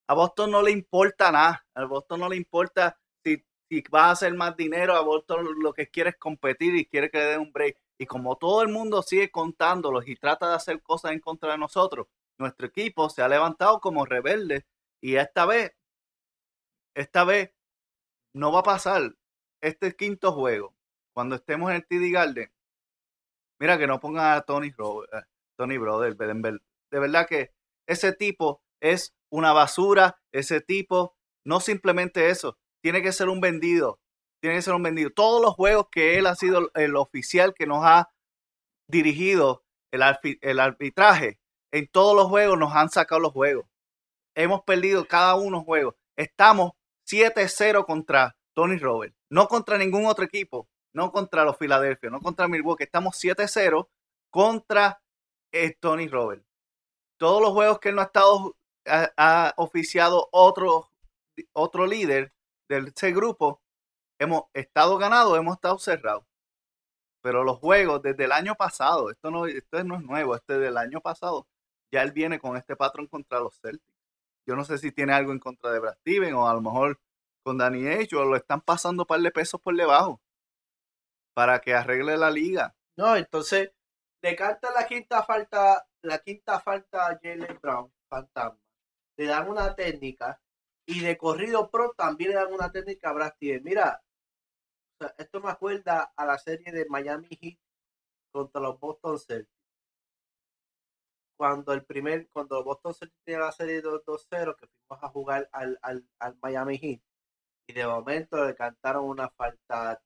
a 0.09 0.15
Boston 0.15 0.51
no 0.51 0.61
le 0.61 0.73
importa 0.73 1.31
nada. 1.31 1.65
A 1.73 1.85
Boston 1.85 2.19
no 2.19 2.29
le 2.29 2.35
importa 2.35 2.99
si, 3.25 3.45
si 3.71 3.85
vas 3.93 4.07
a 4.07 4.11
hacer 4.11 4.35
más 4.35 4.57
dinero. 4.57 4.97
A 4.97 5.03
Boston 5.03 5.47
lo 5.63 5.73
que 5.73 5.89
quiere 5.89 6.11
es 6.11 6.17
competir 6.17 6.75
y 6.75 6.87
quiere 6.87 7.13
que 7.13 7.19
le 7.19 7.27
den 7.27 7.41
un 7.43 7.53
break. 7.53 7.79
Y 7.97 8.07
como 8.07 8.35
todo 8.35 8.63
el 8.63 8.71
mundo 8.71 9.03
sigue 9.03 9.31
contándolos 9.31 10.09
y 10.09 10.17
trata 10.17 10.49
de 10.49 10.57
hacer 10.57 10.83
cosas 10.83 11.13
en 11.13 11.21
contra 11.21 11.53
de 11.53 11.59
nosotros, 11.59 12.09
nuestro 12.39 12.67
equipo 12.67 13.09
se 13.11 13.23
ha 13.23 13.29
levantado 13.29 13.81
como 13.81 14.05
rebelde. 14.05 14.67
Y 15.01 15.17
esta 15.17 15.47
vez, 15.47 15.73
esta 16.95 17.25
vez 17.25 17.53
no 18.35 18.53
va 18.53 18.61
a 18.61 18.65
pasar 18.65 19.15
este 19.63 19.95
quinto 19.95 20.33
juego. 20.33 20.75
Cuando 21.15 21.37
estemos 21.37 21.71
en 21.71 21.77
el 21.77 21.87
TD 21.87 22.13
Garden, 22.13 22.53
mira 23.61 23.79
que 23.79 23.87
no 23.87 24.01
pongan 24.01 24.37
a 24.37 24.43
Tony, 24.43 24.71
Robert, 24.71 25.13
eh, 25.13 25.23
Tony 25.57 25.79
Brother, 25.79 26.17
de 26.17 26.99
verdad 26.99 27.27
que 27.29 27.53
ese 27.87 28.13
tipo 28.13 28.63
es 28.81 29.15
una 29.31 29.53
basura, 29.53 30.21
ese 30.33 30.61
tipo 30.61 31.17
no 31.45 31.61
simplemente 31.61 32.31
eso, 32.31 32.59
tiene 32.83 33.03
que 33.03 33.13
ser 33.13 33.29
un 33.29 33.41
vendido, 33.41 34.01
tiene 34.41 34.57
que 34.57 34.63
ser 34.63 34.75
un 34.75 34.83
vendido. 34.83 35.11
Todos 35.11 35.41
los 35.43 35.55
juegos 35.55 35.89
que 35.91 36.19
él 36.19 36.27
ha 36.27 36.35
sido 36.35 36.71
el 36.75 36.97
oficial 36.97 37.55
que 37.55 37.67
nos 37.67 37.85
ha 37.85 38.11
dirigido 38.89 39.65
el, 39.93 40.03
el 40.41 40.61
arbitraje, 40.61 41.39
en 41.73 41.89
todos 41.89 42.15
los 42.15 42.27
juegos 42.27 42.59
nos 42.59 42.75
han 42.75 42.91
sacado 42.91 43.21
los 43.21 43.33
juegos. 43.33 43.67
Hemos 44.35 44.63
perdido 44.63 45.07
cada 45.07 45.35
uno 45.35 45.65
juegos. 45.65 45.95
Estamos 46.17 46.73
7-0 47.09 47.85
contra 47.85 48.37
Tony 48.55 48.77
Roberts, 48.77 49.17
no 49.31 49.49
contra 49.49 49.79
ningún 49.79 50.07
otro 50.07 50.25
equipo, 50.25 50.69
no 50.93 51.11
contra 51.11 51.45
los 51.45 51.57
Philadelphia, 51.57 52.11
no 52.11 52.21
contra 52.21 52.49
Milwaukee. 52.49 52.85
Estamos 52.85 53.17
7-0 53.17 53.89
contra 54.31 55.03
eh, 55.51 55.75
Tony 55.81 56.09
Roberts. 56.09 56.45
Todos 57.17 57.41
los 57.41 57.53
juegos 57.53 57.79
que 57.79 57.89
él 57.89 57.95
no 57.95 58.03
ha 58.03 58.07
estado, 58.07 58.57
ha, 58.87 59.55
oficiado 59.57 60.29
otro, 60.33 60.91
otro 61.53 61.87
líder 61.87 62.33
de 62.69 62.93
ese 62.95 63.13
grupo, 63.13 63.63
hemos 64.19 64.45
estado 64.53 64.99
ganados, 64.99 65.39
hemos 65.39 65.55
estado 65.55 65.79
cerrados. 65.79 66.25
Pero 67.23 67.45
los 67.45 67.59
juegos 67.59 68.03
desde 68.03 68.25
el 68.25 68.33
año 68.33 68.57
pasado, 68.57 69.11
esto 69.11 69.31
no, 69.31 69.47
esto 69.47 69.85
no 69.85 69.97
es 69.97 70.03
nuevo, 70.03 70.35
este 70.35 70.59
del 70.59 70.77
año 70.77 71.01
pasado, 71.01 71.47
ya 71.93 72.03
él 72.03 72.13
viene 72.13 72.41
con 72.41 72.57
este 72.57 72.75
patrón 72.75 73.07
contra 73.07 73.39
los 73.39 73.61
Celtics. 73.61 74.01
Yo 74.47 74.57
no 74.57 74.65
sé 74.65 74.79
si 74.79 74.91
tiene 74.91 75.13
algo 75.13 75.31
en 75.31 75.39
contra 75.39 75.71
de 75.71 75.79
Brad 75.79 75.95
Steven 75.99 76.35
o 76.35 76.49
a 76.49 76.55
lo 76.55 76.63
mejor 76.63 76.99
con 77.45 77.59
Danny 77.59 77.87
H 77.87 78.17
o 78.17 78.25
lo 78.25 78.35
están 78.35 78.63
pasando 78.63 79.03
un 79.03 79.07
par 79.07 79.21
de 79.21 79.31
pesos 79.31 79.61
por 79.61 79.77
debajo 79.77 80.21
para 81.35 81.61
que 81.61 81.75
arregle 81.75 82.17
la 82.17 82.31
liga. 82.31 82.75
No, 82.97 83.15
entonces 83.17 83.73
le 84.23 84.35
canta 84.35 84.73
la 84.73 84.87
quinta 84.87 85.23
falta, 85.23 85.87
la 86.03 86.19
quinta 86.19 86.61
falta 86.61 87.09
a 87.09 87.19
Jalen 87.23 87.59
Brown, 87.61 87.93
fantasma. 88.09 88.59
Le 89.17 89.27
dan 89.27 89.49
una 89.49 89.75
técnica 89.75 90.41
y 90.87 91.01
de 91.01 91.17
corrido 91.17 91.71
pro 91.71 91.93
también 91.93 92.31
le 92.31 92.37
dan 92.37 92.53
una 92.53 92.73
técnica 92.73 93.11
a 93.11 93.13
Brad 93.13 93.35
Steven. 93.35 93.63
Mira, 93.65 94.03
esto 95.19 95.41
me 95.41 95.51
acuerda 95.51 96.13
a 96.17 96.27
la 96.27 96.39
serie 96.39 96.73
de 96.73 96.87
Miami 96.89 97.29
Heat 97.29 97.59
contra 98.33 98.61
los 98.61 98.81
Boston 98.81 99.19
Celtics 99.19 99.62
cuando 101.43 101.73
el 101.73 101.85
primer, 101.85 102.29
cuando 102.29 102.63
Boston 102.63 102.95
se 102.95 103.09
tiene 103.25 103.41
la 103.41 103.51
serie 103.51 103.83
2-0, 103.83 104.55
que 104.55 104.69
fuimos 104.69 105.03
a 105.03 105.09
jugar 105.09 105.49
al, 105.51 105.77
al, 105.83 106.07
al, 106.21 106.39
Miami 106.41 106.79
Heat, 106.79 107.01
y 107.67 107.73
de 107.73 107.85
momento 107.85 108.45
le 108.47 108.55
cantaron 108.55 109.07
una 109.07 109.29
falta, 109.29 110.01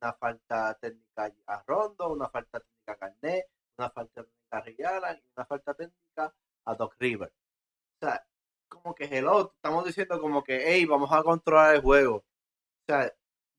una 0.00 0.12
falta 0.14 0.78
técnica 0.80 1.30
a 1.46 1.62
Rondo, 1.66 2.10
una 2.10 2.30
falta 2.30 2.58
técnica 2.58 2.92
a 2.92 2.96
Garnett, 2.96 3.46
una 3.76 3.90
falta 3.90 4.22
técnica 4.22 4.56
a 4.56 4.60
Riala 4.62 5.12
y 5.12 5.22
una 5.36 5.44
falta 5.44 5.74
técnica 5.74 6.34
a 6.64 6.74
Doc 6.74 6.96
River. 6.98 7.30
O 8.00 8.06
sea, 8.06 8.26
como 8.66 8.94
que 8.94 9.04
hello, 9.04 9.52
estamos 9.54 9.84
diciendo 9.84 10.18
como 10.22 10.42
que, 10.42 10.72
hey, 10.72 10.86
vamos 10.86 11.12
a 11.12 11.22
controlar 11.22 11.74
el 11.74 11.82
juego. 11.82 12.16
O 12.16 12.24
sea, 12.86 13.12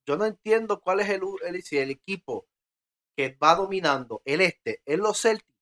yo 0.07 0.17
no 0.17 0.25
entiendo 0.25 0.81
cuál 0.81 1.01
es 1.01 1.09
el, 1.09 1.21
el, 1.43 1.63
el 1.69 1.91
equipo 1.91 2.47
que 3.15 3.37
va 3.37 3.53
dominando 3.53 4.23
el 4.25 4.41
este 4.41 4.81
en 4.85 5.01
los 5.01 5.21
Celtics 5.21 5.52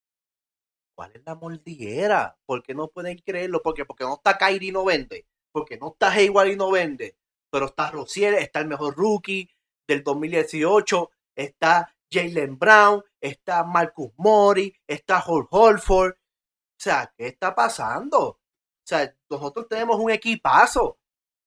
¿Cuál 1.02 1.14
es 1.16 1.24
la 1.26 1.34
mordiera? 1.34 2.38
¿Por 2.46 2.62
qué 2.62 2.76
no 2.76 2.88
pueden 2.90 3.18
creerlo? 3.18 3.64
Porque, 3.64 3.86
porque 3.86 4.04
no 4.04 4.14
está 4.14 4.38
Kyrie 4.38 4.70
y 4.70 4.72
no 4.72 4.86
vende. 4.86 5.26
Porque 5.52 5.76
no 5.76 5.94
está 5.94 6.12
Hayward 6.12 6.50
y 6.50 6.56
no 6.56 6.70
vende. 6.70 7.18
Pero 7.50 7.66
está 7.66 7.90
Rosier, 7.90 8.36
está 8.36 8.60
el 8.60 8.68
mejor 8.68 8.96
rookie 8.96 9.50
del 9.88 10.04
2018, 10.04 11.10
está 11.36 11.92
Jalen 12.08 12.60
Brown, 12.60 13.04
está 13.20 13.64
Marcus 13.64 14.12
Mori, 14.18 14.76
está 14.86 15.20
Hall 15.22 15.48
Holford. 15.50 16.12
O 16.12 16.78
sea, 16.78 17.12
¿qué 17.18 17.30
está 17.30 17.56
pasando? 17.56 18.20
O 18.22 18.40
sea, 18.86 19.12
nosotros 19.28 19.68
tenemos 19.68 20.00
un 20.00 20.12
equipazo 20.12 21.00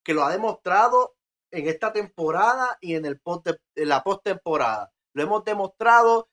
que 0.05 0.15
lo 0.15 0.25
ha 0.25 0.33
demostrado 0.33 1.15
en 1.53 1.69
esta 1.69 1.93
temporada 1.93 2.77
y 2.81 2.97
en, 2.97 3.05
el 3.05 3.21
post 3.21 3.47
en 3.77 3.89
la 3.89 4.03
postemporada. 4.03 4.93
Lo 5.13 5.23
hemos 5.23 5.45
demostrado 5.45 6.29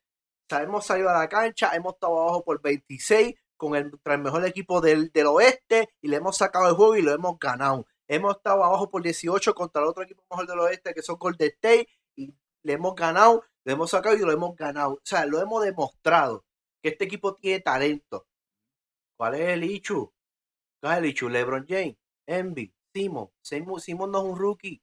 hemos 0.60 0.84
salido 0.84 1.08
a 1.08 1.18
la 1.18 1.28
cancha, 1.28 1.74
hemos 1.74 1.94
estado 1.94 2.20
abajo 2.20 2.44
por 2.44 2.60
26 2.60 3.34
con 3.56 3.76
el, 3.76 3.92
mejor 4.18 4.44
equipo 4.44 4.80
del, 4.80 5.10
oeste 5.26 5.88
y 6.00 6.08
le 6.08 6.16
hemos 6.16 6.36
sacado 6.36 6.68
el 6.68 6.74
juego 6.74 6.96
y 6.96 7.02
lo 7.02 7.12
hemos 7.12 7.38
ganado. 7.38 7.86
Hemos 8.08 8.36
estado 8.36 8.64
abajo 8.64 8.90
por 8.90 9.02
18 9.02 9.54
contra 9.54 9.82
el 9.82 9.88
otro 9.88 10.02
equipo 10.02 10.24
mejor 10.28 10.46
del 10.48 10.58
oeste 10.58 10.92
que 10.92 11.02
son 11.02 11.16
Golden 11.16 11.48
State 11.48 11.88
y 12.16 12.34
le 12.64 12.72
hemos 12.72 12.94
ganado, 12.94 13.44
le 13.64 13.72
hemos 13.74 13.90
sacado 13.90 14.16
y 14.16 14.20
lo 14.20 14.32
hemos 14.32 14.56
ganado. 14.56 14.94
O 14.94 15.00
sea, 15.04 15.24
lo 15.26 15.40
hemos 15.40 15.64
demostrado 15.64 16.44
que 16.82 16.90
este 16.90 17.04
equipo 17.04 17.34
tiene 17.34 17.60
talento. 17.60 18.26
¿Cuál 19.16 19.36
es 19.36 19.48
el 19.50 19.64
Ichu? 19.64 20.12
¿Cuál 20.80 20.94
es 20.94 20.98
el 20.98 21.06
Ichu? 21.06 21.28
LeBron 21.28 21.64
James, 21.68 21.96
Envy, 22.26 22.74
Simon. 22.92 23.30
Simon 23.40 24.10
no 24.10 24.18
es 24.18 24.24
un 24.24 24.36
rookie. 24.36 24.82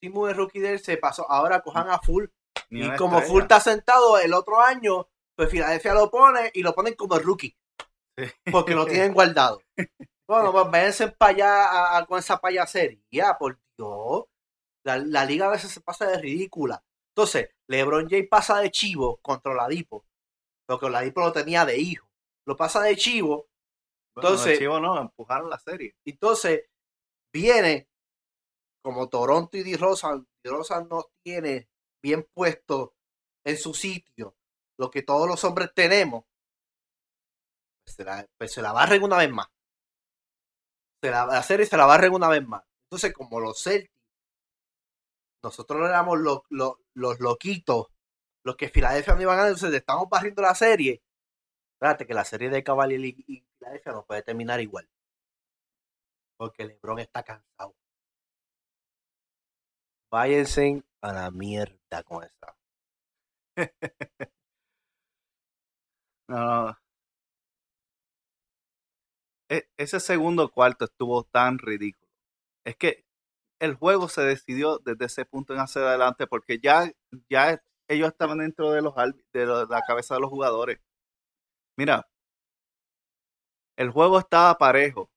Simon 0.00 0.30
es 0.30 0.36
rookie 0.36 0.60
de 0.60 0.72
él, 0.72 0.80
se 0.80 0.98
pasó. 0.98 1.30
Ahora 1.30 1.62
cojan 1.62 1.88
a 1.88 1.98
full 1.98 2.26
y 2.70 2.94
como 2.96 3.20
Full 3.20 3.42
está 3.42 3.60
sentado 3.60 4.18
el 4.18 4.34
otro 4.34 4.60
año, 4.60 5.08
pues 5.36 5.50
Filadelfia 5.50 5.94
lo 5.94 6.10
pone 6.10 6.50
y 6.54 6.62
lo 6.62 6.74
ponen 6.74 6.94
como 6.94 7.18
rookie. 7.18 7.56
Porque 8.50 8.74
lo 8.74 8.86
tienen 8.86 9.12
guardado. 9.14 9.62
Bueno, 10.28 10.52
pues 10.52 10.70
véanse 10.70 11.08
para 11.08 11.32
allá 11.96 12.06
con 12.06 12.18
esa 12.18 12.38
payasería, 12.40 13.36
por 13.38 13.58
Dios. 13.78 14.24
La, 14.84 15.24
liga 15.24 15.46
a 15.46 15.50
veces 15.50 15.70
se 15.70 15.80
pasa 15.80 16.06
de 16.06 16.18
ridícula. 16.18 16.82
Entonces, 17.14 17.50
LeBron 17.68 18.08
James 18.08 18.28
pasa 18.28 18.58
de 18.58 18.70
chivo 18.70 19.18
contra 19.22 19.52
Oladipo. 19.52 20.04
Porque 20.66 20.86
Oladipo 20.86 21.20
lo 21.20 21.32
tenía 21.32 21.64
de 21.64 21.78
hijo. 21.78 22.06
Lo 22.46 22.56
pasa 22.56 22.82
de 22.82 22.96
chivo. 22.96 23.46
entonces, 24.16 24.52
de 24.52 24.58
chivo 24.58 24.80
no, 24.80 25.00
empujaron 25.00 25.48
la 25.48 25.58
serie. 25.58 25.94
Entonces, 26.06 26.64
viene 27.32 27.88
como 28.84 29.08
Toronto 29.08 29.56
y 29.56 29.62
D. 29.62 29.76
Rosa. 29.76 30.16
D. 30.16 30.50
Rosa 30.50 30.84
no 30.84 31.06
tiene 31.24 31.68
bien 32.04 32.28
puesto 32.34 32.94
en 33.44 33.56
su 33.56 33.72
sitio, 33.72 34.36
lo 34.78 34.90
que 34.90 35.02
todos 35.02 35.26
los 35.26 35.42
hombres 35.44 35.72
tenemos, 35.74 36.26
pues 37.82 37.96
se 37.96 38.04
la, 38.04 38.28
pues 38.36 38.52
se 38.52 38.60
la 38.60 38.72
barren 38.72 39.02
una 39.02 39.16
vez 39.16 39.30
más. 39.30 39.48
Se 41.02 41.10
la, 41.10 41.24
la 41.24 41.42
serie 41.42 41.64
se 41.64 41.78
la 41.78 41.86
barren 41.86 42.12
una 42.12 42.28
vez 42.28 42.46
más. 42.46 42.62
Entonces, 42.84 43.14
como 43.14 43.40
los 43.40 43.62
Celtics, 43.62 43.90
nosotros 45.42 45.88
éramos 45.88 46.18
los, 46.18 46.40
los, 46.50 46.74
los 46.92 47.20
loquitos, 47.20 47.86
los 48.44 48.56
que 48.56 48.68
Filadelfia 48.68 49.14
no 49.14 49.22
iban 49.22 49.34
a 49.34 49.36
ganar, 49.36 49.52
entonces 49.54 49.78
estamos 49.78 50.06
barriendo 50.10 50.42
la 50.42 50.54
serie. 50.54 51.02
Espérate, 51.72 52.06
que 52.06 52.14
la 52.14 52.26
serie 52.26 52.50
de 52.50 52.62
Cavalier 52.62 53.00
y 53.02 53.46
Filadelfia 53.58 53.92
no 53.92 54.04
puede 54.04 54.22
terminar 54.22 54.60
igual. 54.60 54.86
Porque 56.36 56.66
LeBron 56.66 56.98
está 56.98 57.22
cansado. 57.22 57.74
Váyanse 60.10 60.84
a 61.04 61.12
la 61.12 61.30
mierda 61.30 62.02
con 62.02 62.24
esta. 62.24 62.56
no, 66.28 66.76
e, 69.48 69.68
ese 69.76 70.00
segundo 70.00 70.50
cuarto 70.50 70.84
estuvo 70.86 71.24
tan 71.24 71.58
ridículo. 71.58 72.10
Es 72.64 72.76
que 72.76 73.04
el 73.60 73.74
juego 73.74 74.08
se 74.08 74.22
decidió 74.22 74.78
desde 74.80 75.06
ese 75.06 75.26
punto 75.26 75.54
en 75.54 75.60
hacia 75.60 75.82
adelante 75.82 76.26
porque 76.26 76.58
ya, 76.60 76.92
ya 77.30 77.62
ellos 77.88 78.08
estaban 78.10 78.38
dentro 78.38 78.72
de, 78.72 78.82
los, 78.82 78.94
de 79.32 79.46
la 79.46 79.82
cabeza 79.86 80.14
de 80.16 80.20
los 80.22 80.30
jugadores. 80.30 80.80
Mira, 81.76 82.06
el 83.76 83.90
juego 83.90 84.18
estaba 84.18 84.58
parejo 84.58 85.10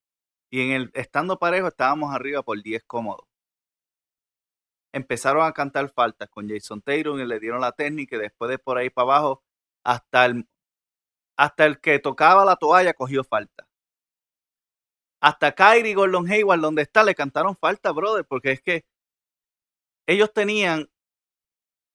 y 0.52 0.62
en 0.62 0.72
el 0.72 0.92
estando 0.96 1.40
parejo 1.40 1.68
estábamos 1.70 2.14
arriba 2.14 2.44
por 2.44 2.62
10 2.62 2.84
cómodos 2.86 3.28
empezaron 4.98 5.46
a 5.46 5.54
cantar 5.54 5.90
faltas 5.90 6.30
con 6.30 6.50
Jason 6.50 6.82
Taylor 6.82 7.20
y 7.20 7.26
le 7.26 7.40
dieron 7.40 7.62
la 7.62 7.72
técnica 7.72 8.16
y 8.16 8.20
después 8.20 8.50
de 8.50 8.60
por 8.60 8.78
ahí 8.78 8.90
para 8.90 9.06
abajo, 9.06 9.44
hasta 9.84 10.26
el, 10.26 10.48
hasta 11.38 11.66
el 11.66 11.80
que 11.80 12.00
tocaba 12.00 12.44
la 12.46 12.56
toalla 12.58 12.94
cogió 12.94 13.24
falta. 13.24 13.68
Hasta 15.22 15.54
Kyrie 15.54 15.96
Gordon 15.96 16.30
Hayward, 16.30 16.62
donde 16.62 16.84
está, 16.84 17.04
le 17.04 17.16
cantaron 17.16 17.56
falta, 17.56 17.92
brother, 17.92 18.26
porque 18.26 18.52
es 18.52 18.62
que 18.62 18.86
ellos 20.08 20.32
tenían, 20.34 20.90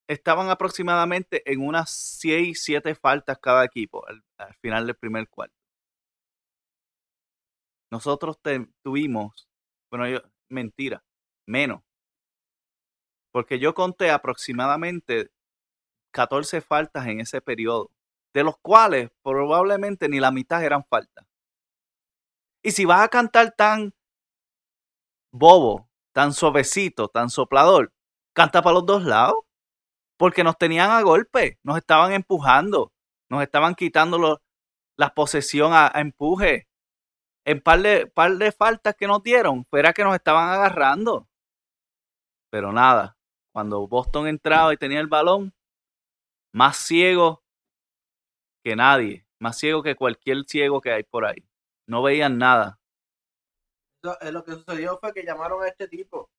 estaban 0.08 0.50
aproximadamente 0.50 1.42
en 1.50 1.60
unas 1.66 1.90
6, 1.90 2.62
7 2.62 2.94
faltas 2.94 3.38
cada 3.38 3.64
equipo 3.64 4.04
al, 4.06 4.22
final 4.60 4.86
del 4.86 4.96
primer 4.96 5.28
cuarto. 5.28 5.54
Nosotros 7.90 8.38
tuvimos, 8.82 9.48
bueno, 9.90 10.08
yo, 10.08 10.20
mentira, 10.48 11.04
menos 11.46 11.82
porque 13.32 13.58
yo 13.58 13.74
conté 13.74 14.10
aproximadamente 14.10 15.30
14 16.12 16.60
faltas 16.60 17.06
en 17.06 17.20
ese 17.20 17.40
periodo, 17.40 17.90
de 18.34 18.44
los 18.44 18.56
cuales 18.58 19.10
probablemente 19.22 20.08
ni 20.08 20.20
la 20.20 20.30
mitad 20.30 20.62
eran 20.62 20.84
faltas. 20.84 21.26
Y 22.62 22.70
si 22.70 22.84
vas 22.84 23.00
a 23.00 23.08
cantar 23.08 23.52
tan 23.56 23.92
bobo, 25.32 25.88
tan 26.12 26.32
suavecito, 26.32 27.08
tan 27.08 27.30
soplador, 27.30 27.92
canta 28.34 28.62
para 28.62 28.74
los 28.74 28.86
dos 28.86 29.04
lados, 29.04 29.36
porque 30.16 30.44
nos 30.44 30.56
tenían 30.56 30.90
a 30.90 31.02
golpe, 31.02 31.58
nos 31.64 31.78
estaban 31.78 32.12
empujando, 32.12 32.92
nos 33.28 33.42
estaban 33.42 33.74
quitando 33.74 34.40
la 34.96 35.14
posesión 35.14 35.72
a, 35.72 35.90
empuje. 35.94 36.68
en 37.44 37.60
par 37.60 37.80
de, 37.82 38.06
par 38.06 38.32
de 38.36 38.52
faltas 38.52 38.94
que 38.94 39.06
nos 39.08 39.22
dieron, 39.22 39.64
fuera 39.64 39.92
que 39.92 40.04
nos 40.04 40.14
estaban 40.14 40.50
agarrando. 40.50 41.28
Pero 42.50 42.72
nada, 42.72 43.16
cuando 43.52 43.86
Boston 43.86 44.26
entraba 44.26 44.72
y 44.72 44.76
tenía 44.76 45.00
el 45.00 45.06
balón, 45.06 45.54
más 46.52 46.76
ciego 46.78 47.42
que 48.64 48.76
nadie, 48.76 49.26
más 49.38 49.58
ciego 49.58 49.82
que 49.82 49.94
cualquier 49.94 50.44
ciego 50.46 50.80
que 50.80 50.92
hay 50.92 51.02
por 51.02 51.26
ahí. 51.26 51.46
No 51.86 52.02
veían 52.02 52.38
nada. 52.38 52.78
Lo 54.02 54.44
que 54.44 54.52
sucedió 54.52 54.98
fue 54.98 55.12
que 55.12 55.24
llamaron 55.24 55.62
a 55.62 55.68
este 55.68 55.86
tipo. 55.86 56.30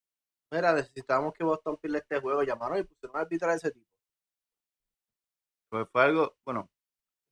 Mira, 0.52 0.74
necesitábamos 0.74 1.34
que 1.34 1.44
Boston 1.44 1.78
pierda 1.78 2.00
este 2.00 2.20
juego. 2.20 2.44
Llamaron 2.44 2.80
y 2.80 2.84
pusieron 2.84 3.18
a 3.18 3.22
arbitrar 3.22 3.52
a 3.52 3.56
ese 3.56 3.72
tipo. 3.72 3.88
Pues 5.70 5.88
fue 5.90 6.04
algo, 6.04 6.36
bueno. 6.46 6.70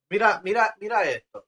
Mira, 0.10 0.42
mira, 0.44 0.76
mira 0.80 1.04
esto. 1.04 1.46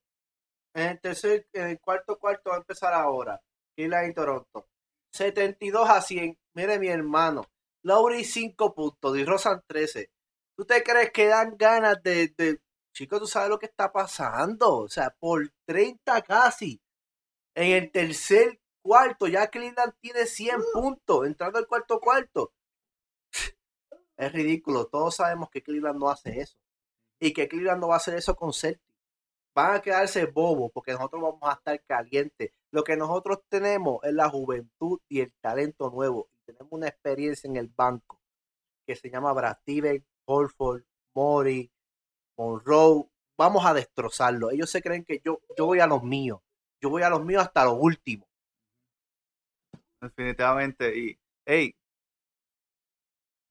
En 0.75 0.89
el 0.89 1.01
tercer, 1.01 1.47
en 1.53 1.69
el 1.69 1.79
cuarto 1.79 2.19
cuarto 2.19 2.49
va 2.49 2.57
a 2.57 2.59
empezar 2.59 2.93
ahora. 2.93 3.41
la 3.75 4.07
y 4.07 4.13
Toronto. 4.13 4.67
72 5.11 5.89
a 5.89 6.01
100. 6.01 6.37
Mire 6.53 6.79
mi 6.79 6.87
hermano. 6.87 7.43
Lowry 7.83 8.23
5 8.23 8.73
puntos. 8.73 9.17
Y 9.17 9.25
Rosan 9.25 9.63
13. 9.67 10.09
¿Tú 10.55 10.65
te 10.65 10.83
crees 10.83 11.11
que 11.11 11.27
dan 11.27 11.57
ganas 11.57 12.01
de, 12.03 12.33
de... 12.37 12.61
Chicos, 12.93 13.19
tú 13.19 13.27
sabes 13.27 13.49
lo 13.49 13.59
que 13.59 13.65
está 13.67 13.91
pasando. 13.91 14.77
O 14.77 14.89
sea, 14.89 15.09
por 15.11 15.51
30 15.65 16.21
casi. 16.23 16.81
En 17.55 17.71
el 17.71 17.91
tercer 17.91 18.59
cuarto. 18.81 19.27
Ya 19.27 19.47
Cleveland 19.47 19.93
tiene 19.99 20.25
100 20.25 20.61
puntos. 20.73 21.25
Entrando 21.27 21.59
al 21.59 21.67
cuarto 21.67 21.99
cuarto. 21.99 22.53
Es 24.17 24.31
ridículo. 24.31 24.85
Todos 24.87 25.15
sabemos 25.15 25.49
que 25.49 25.63
Cleveland 25.63 25.99
no 25.99 26.09
hace 26.09 26.39
eso. 26.41 26.55
Y 27.19 27.33
que 27.33 27.47
Cleveland 27.47 27.81
no 27.81 27.87
va 27.89 27.95
a 27.95 27.97
hacer 27.97 28.15
eso 28.15 28.35
con 28.35 28.53
Celtic 28.53 28.93
van 29.53 29.75
a 29.75 29.81
quedarse 29.81 30.25
bobos 30.25 30.71
porque 30.73 30.93
nosotros 30.93 31.21
vamos 31.21 31.39
a 31.43 31.53
estar 31.53 31.81
calientes. 31.83 32.51
Lo 32.71 32.83
que 32.83 32.97
nosotros 32.97 33.39
tenemos 33.49 34.03
es 34.03 34.13
la 34.13 34.29
juventud 34.29 34.99
y 35.07 35.21
el 35.21 35.31
talento 35.41 35.89
nuevo. 35.89 36.27
Tenemos 36.53 36.71
una 36.71 36.87
experiencia 36.87 37.47
en 37.49 37.57
el 37.57 37.67
banco 37.67 38.19
que 38.85 38.95
se 38.95 39.09
llama 39.09 39.33
Brad 39.33 39.57
Steven, 39.61 40.05
Holford, 40.25 40.83
Mori, 41.15 41.71
Monroe. 42.37 43.09
Vamos 43.37 43.65
a 43.65 43.73
destrozarlo. 43.73 44.51
Ellos 44.51 44.69
se 44.69 44.81
creen 44.81 45.03
que 45.03 45.21
yo, 45.23 45.41
yo 45.57 45.65
voy 45.65 45.79
a 45.79 45.87
los 45.87 46.03
míos. 46.03 46.41
Yo 46.81 46.89
voy 46.89 47.01
a 47.01 47.09
los 47.09 47.23
míos 47.23 47.43
hasta 47.43 47.65
lo 47.65 47.73
último. 47.73 48.27
Definitivamente. 50.01 50.97
Y, 50.97 51.19
hey, 51.45 51.75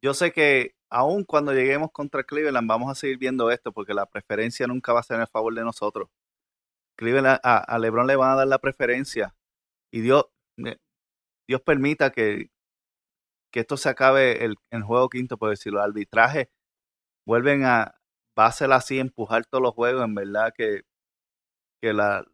yo 0.03 0.15
sé 0.15 0.33
que 0.33 0.75
aún 0.91 1.25
cuando 1.25 1.53
lleguemos 1.53 1.91
contra 1.91 2.25
Cleveland, 2.25 2.69
vamos 2.69 2.91
a 2.91 2.95
seguir 2.95 3.19
viendo 3.19 3.51
esto 3.51 3.73
porque 3.73 3.95
la 3.95 4.07
preferencia 4.07 4.67
nunca 4.67 4.93
va 4.93 5.01
a 5.01 5.05
ser 5.05 5.19
en 5.19 5.27
favor 5.27 5.55
de 5.55 5.65
nosotros. 5.65 6.09
Cleveland, 6.97 7.41
a, 7.43 7.79
LeBron 7.79 8.07
le 8.07 8.17
van 8.17 8.33
a 8.33 8.37
dar 8.37 8.47
la 8.47 8.59
preferencia 8.59 9.35
y 9.91 10.03
Dios, 10.03 10.27
Dios 11.49 11.61
permita 11.63 12.11
que, 12.11 12.52
que 13.53 13.61
esto 13.61 13.77
se 13.77 13.89
acabe 13.91 14.45
el, 14.45 14.57
el 14.71 14.83
juego 14.83 15.09
quinto, 15.11 15.39
por 15.39 15.51
decirlo. 15.51 15.81
El 15.81 15.91
arbitraje 15.91 16.51
vuelven 17.27 17.65
a, 17.65 18.01
va 18.39 18.47
a 18.47 18.53
ser 18.53 18.73
así, 18.73 18.99
empujar 18.99 19.47
todos 19.47 19.63
los 19.63 19.75
juegos. 19.75 20.05
En 20.05 20.15
verdad 20.15 20.53
que, 20.57 20.83
que 21.83 21.93
la, 21.93 22.25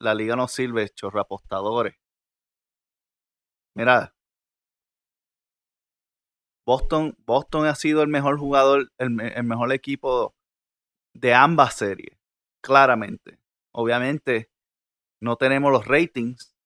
la 0.00 0.14
liga 0.14 0.36
no 0.36 0.48
sirve, 0.48 0.88
chorro 0.90 1.20
apostadores. 1.20 1.96
Mira, 3.74 4.14
Boston, 6.66 7.14
Boston 7.24 7.66
ha 7.66 7.74
sido 7.76 8.02
el 8.02 8.08
mejor 8.08 8.38
jugador, 8.38 8.90
el, 8.98 9.10
mejor 9.10 9.72
equipo 9.72 10.34
de 11.14 11.34
ambas 11.34 11.74
series, 11.76 12.18
claramente. 12.62 13.38
Obviamente, 13.72 14.50
no 15.20 15.36
tenemos 15.36 15.72
los 15.72 15.86
ratings 15.86 16.56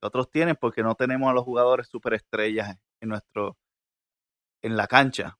que 0.00 0.06
otros 0.08 0.30
tienen 0.30 0.56
porque 0.56 0.82
no 0.82 0.96
tenemos 0.96 1.30
a 1.30 1.34
los 1.34 1.44
jugadores 1.44 1.88
superestrellas 1.88 2.76
en 3.04 3.10
nuestro 3.10 3.56
en 4.62 4.76
la 4.76 4.86
cancha. 4.86 5.38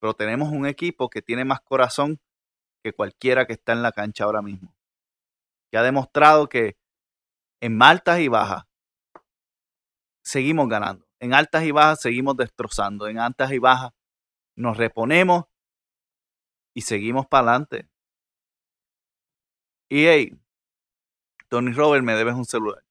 Pero 0.00 0.14
tenemos 0.14 0.50
un 0.50 0.66
equipo 0.66 1.10
que 1.10 1.22
tiene 1.22 1.44
más 1.44 1.60
corazón 1.60 2.20
que 2.82 2.92
cualquiera 2.92 3.46
que 3.46 3.54
está 3.54 3.72
en 3.72 3.82
la 3.82 3.92
cancha 3.92 4.24
ahora 4.24 4.42
mismo. 4.42 4.74
Que 5.70 5.78
ha 5.78 5.82
demostrado 5.82 6.48
que 6.48 6.78
en 7.60 7.76
maltas 7.76 8.20
y 8.20 8.28
bajas 8.28 8.64
seguimos 10.22 10.68
ganando 10.68 11.10
en 11.20 11.34
altas 11.34 11.64
y 11.64 11.70
bajas 11.70 12.00
seguimos 12.00 12.36
destrozando, 12.36 13.06
en 13.06 13.18
altas 13.18 13.52
y 13.52 13.58
bajas 13.58 13.92
nos 14.56 14.76
reponemos 14.76 15.44
y 16.74 16.82
seguimos 16.82 17.26
para 17.26 17.50
adelante. 17.50 17.88
Y 19.88 20.06
hey, 20.06 20.40
Tony 21.48 21.72
Robert, 21.72 22.04
me 22.04 22.14
debes 22.14 22.34
un 22.34 22.44
celular. 22.44 22.82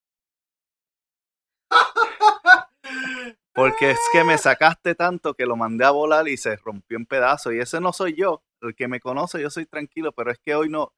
Porque 3.54 3.92
es 3.92 4.00
que 4.12 4.24
me 4.24 4.38
sacaste 4.38 4.96
tanto 4.96 5.34
que 5.34 5.46
lo 5.46 5.56
mandé 5.56 5.86
a 5.86 5.92
volar 5.92 6.28
y 6.28 6.38
se 6.38 6.56
rompió 6.58 6.98
en 6.98 7.06
pedazos. 7.06 7.54
Y 7.54 7.60
ese 7.60 7.82
no 7.82 7.94
soy 7.94 8.16
yo. 8.16 8.44
El 8.62 8.76
que 8.76 8.88
me 8.88 9.00
conoce, 9.00 9.42
yo 9.42 9.50
soy 9.50 9.66
tranquilo, 9.66 10.12
pero 10.12 10.32
es 10.32 10.40
que 10.40 10.56
hoy 10.56 10.70
no. 10.70 10.94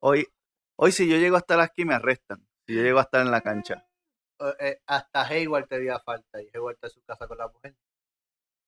Hoy, 0.00 0.26
hoy 0.76 0.92
si 0.92 1.08
yo 1.08 1.16
llego 1.16 1.36
a 1.36 1.40
estar 1.40 1.60
aquí, 1.60 1.84
me 1.84 1.94
arrestan. 1.94 2.46
Si 2.66 2.74
yo 2.74 2.82
llego 2.82 2.98
a 2.98 3.02
estar 3.02 3.20
en 3.24 3.30
la 3.30 3.40
cancha. 3.40 3.86
Eh, 4.40 4.54
eh, 4.60 4.82
hasta 4.86 5.26
Hayward 5.26 5.66
te 5.66 5.80
dio 5.80 5.98
falta 6.00 6.40
y 6.40 6.48
Hayward 6.54 6.74
está 6.74 6.86
en 6.88 6.92
su 6.92 7.02
casa 7.02 7.26
con 7.26 7.38
la 7.38 7.48
mujer. 7.48 7.74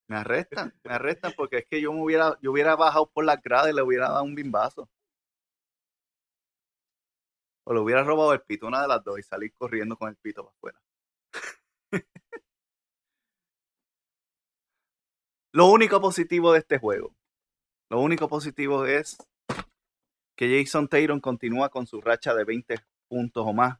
Me 0.08 0.16
arrestan, 0.16 0.74
me 0.82 0.94
arrestan 0.94 1.32
porque 1.36 1.58
es 1.58 1.66
que 1.66 1.80
yo 1.80 1.92
me 1.92 2.02
hubiera, 2.02 2.36
yo 2.42 2.50
hubiera 2.50 2.74
bajado 2.74 3.08
por 3.10 3.24
la 3.24 3.36
grada 3.36 3.70
y 3.70 3.74
le 3.74 3.82
hubiera 3.82 4.08
dado 4.08 4.24
un 4.24 4.34
bimbazo. 4.34 4.88
O 7.64 7.72
le 7.72 7.80
hubiera 7.80 8.02
robado 8.02 8.32
el 8.32 8.40
pito, 8.42 8.66
una 8.66 8.82
de 8.82 8.88
las 8.88 9.04
dos, 9.04 9.18
y 9.18 9.22
salir 9.22 9.54
corriendo 9.54 9.96
con 9.96 10.08
el 10.08 10.16
pito 10.16 10.42
para 10.44 10.56
afuera. 10.56 10.80
lo 15.52 15.66
único 15.66 16.00
positivo 16.00 16.52
de 16.52 16.60
este 16.60 16.78
juego, 16.78 17.14
lo 17.90 18.00
único 18.00 18.28
positivo 18.28 18.86
es 18.86 19.18
que 20.36 20.62
Jason 20.62 20.88
Taylor 20.88 21.20
continúa 21.20 21.68
con 21.68 21.86
su 21.86 22.00
racha 22.00 22.34
de 22.34 22.44
20 22.44 22.76
puntos 23.08 23.44
o 23.46 23.52
más 23.52 23.78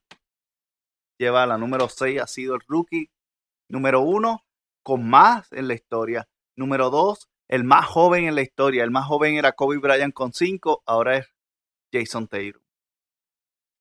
lleva 1.20 1.46
la 1.46 1.59
número 1.59 1.88
6, 1.90 2.20
ha 2.20 2.26
sido 2.26 2.54
el 2.54 2.62
rookie 2.66 3.11
número 3.68 4.00
1 4.00 4.42
con 4.83 5.09
más 5.09 5.52
en 5.52 5.68
la 5.68 5.74
historia. 5.74 6.26
Número 6.56 6.88
2, 6.88 7.28
el 7.48 7.64
más 7.64 7.87
joven 7.87 8.24
en 8.24 8.35
la 8.35 8.40
historia. 8.40 8.85
El 8.85 8.90
más 8.90 9.06
joven 9.06 9.37
era 9.37 9.52
Kobe 9.52 9.76
Bryant 9.76 10.14
con 10.14 10.33
5, 10.33 10.83
ahora 10.87 11.18
es 11.18 11.26
Jason 11.92 12.26
Taylor. 12.26 12.62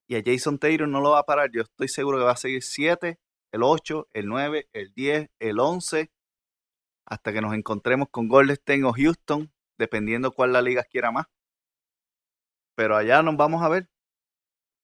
Y 0.07 0.15
a 0.15 0.23
Jason 0.25 0.59
Taylor 0.59 0.87
no 0.87 0.99
lo 0.99 1.11
va 1.11 1.19
a 1.19 1.25
parar. 1.25 1.49
Yo 1.51 1.61
estoy 1.61 1.87
seguro 1.87 2.17
que 2.17 2.25
va 2.25 2.31
a 2.31 2.37
seguir 2.37 2.61
7, 2.61 3.17
el 3.53 3.63
8, 3.63 4.09
el 4.11 4.27
9, 4.27 4.67
el 4.73 4.93
10, 4.93 5.29
el 5.39 5.59
11, 5.59 6.11
hasta 7.09 7.33
que 7.33 7.41
nos 7.41 7.55
encontremos 7.55 8.07
con 8.09 8.27
Golden 8.27 8.53
State 8.53 8.83
o 8.83 8.93
Houston, 8.93 9.51
dependiendo 9.77 10.31
cuál 10.31 10.53
la 10.53 10.61
liga 10.61 10.83
quiera 10.83 11.11
más. 11.11 11.25
Pero 12.75 12.95
allá 12.95 13.21
nos 13.23 13.35
vamos 13.35 13.63
a 13.63 13.69
ver. 13.69 13.89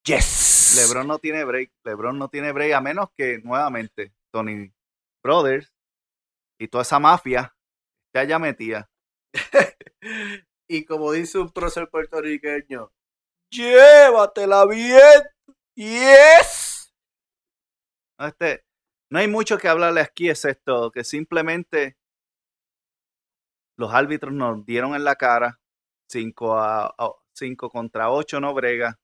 Yes. 0.03 0.75
LeBron 0.75 1.07
no 1.07 1.19
tiene 1.19 1.43
break. 1.45 1.71
LeBron 1.83 2.17
no 2.17 2.29
tiene 2.29 2.51
break 2.51 2.73
a 2.73 2.81
menos 2.81 3.09
que 3.15 3.39
nuevamente 3.43 4.13
Tony 4.31 4.73
Brothers 5.23 5.71
y 6.59 6.67
toda 6.67 6.81
esa 6.81 6.99
mafia 6.99 7.55
esté 8.07 8.19
allá 8.19 8.39
metida. 8.39 8.89
y 10.67 10.85
como 10.85 11.11
dice 11.11 11.37
un 11.37 11.51
prócer 11.51 11.89
puertorriqueño, 11.89 12.91
llévatela 13.51 14.65
bien. 14.65 15.23
Yes. 15.75 16.93
Este, 18.17 18.65
no 19.11 19.19
hay 19.19 19.27
mucho 19.27 19.57
que 19.57 19.67
hablarle 19.67 20.01
aquí, 20.01 20.29
es 20.29 20.45
esto, 20.45 20.91
que 20.91 21.03
simplemente 21.03 21.97
los 23.77 23.93
árbitros 23.93 24.33
nos 24.33 24.65
dieron 24.65 24.95
en 24.95 25.03
la 25.03 25.15
cara 25.15 25.59
5 26.09 26.57
a 26.57 26.95
5 27.33 27.69
contra 27.69 28.11
8 28.11 28.39
no 28.39 28.53
brega. 28.53 28.99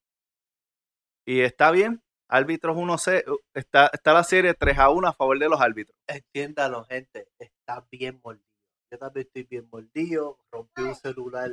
Y 1.26 1.42
está 1.42 1.72
bien, 1.72 2.02
árbitros 2.28 2.76
1-0, 2.76 3.40
está, 3.54 3.90
está 3.94 4.14
la 4.14 4.24
serie 4.24 4.54
3 4.54 4.78
a 4.78 4.90
1 4.90 5.08
a 5.08 5.14
favor 5.14 5.38
de 5.38 5.50
los 5.50 5.62
árbitros. 5.62 5.96
Entiéndalo, 6.08 6.86
gente, 6.86 7.28
está 7.38 7.86
bien 7.92 8.20
mordido. 8.24 8.46
Yo 8.92 8.98
también 8.98 9.28
estoy 9.28 9.44
bien 9.44 9.70
mordido, 9.72 10.38
rompí 10.52 10.82
un 10.82 10.96
celular 10.96 11.50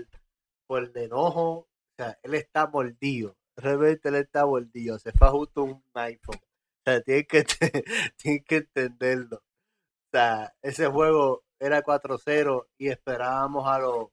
por 0.66 0.84
el 0.84 0.96
enojo. 0.96 1.50
O 1.50 1.68
sea, 1.96 2.18
él 2.22 2.34
está 2.34 2.66
mordido. 2.66 3.36
Realmente 3.56 4.08
él 4.08 4.16
está 4.16 4.46
mordido. 4.46 4.98
Se 4.98 5.12
fue 5.12 5.28
justo 5.28 5.64
un 5.64 5.82
iPhone. 5.94 6.36
O 6.36 6.82
sea, 6.84 7.00
tienen 7.02 7.26
que, 7.26 7.44
que 8.44 8.56
entenderlo. 8.56 9.36
O 9.36 10.10
sea, 10.12 10.54
ese 10.62 10.86
juego 10.86 11.44
era 11.60 11.82
4-0 11.82 12.66
y 12.78 12.88
esperábamos 12.88 13.68
a 13.68 13.78
los 13.78 14.08